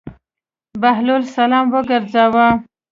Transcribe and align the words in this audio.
بهلول 0.81 1.23
سلام 1.35 1.65
وګرځاوه. 1.73 2.47